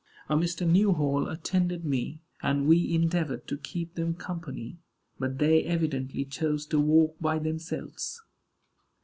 A 0.29 0.35
Mr. 0.35 0.67
Newhall 0.67 1.27
attended 1.29 1.85
me, 1.85 2.23
and 2.41 2.65
we 2.65 2.91
endeavored 2.95 3.47
to 3.47 3.55
keep 3.55 3.93
them 3.93 4.15
company; 4.15 4.79
but 5.19 5.37
they 5.37 5.63
evidently 5.63 6.25
chose 6.25 6.65
to 6.65 6.79
walk 6.79 7.17
by 7.19 7.37
themselves. 7.37 8.19